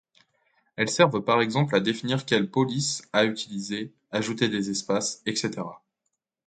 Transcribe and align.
Elles 0.77 0.89
servent 0.89 1.21
par 1.21 1.43
exemple 1.43 1.75
à 1.75 1.79
définir 1.79 2.25
quelles 2.25 2.49
polices 2.49 3.07
à 3.13 3.23
utiliser, 3.23 3.93
ajouter 4.11 4.49
des 4.49 4.71
espaces, 4.71 5.21
etc. 5.27 5.61